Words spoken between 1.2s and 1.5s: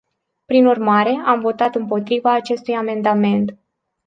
am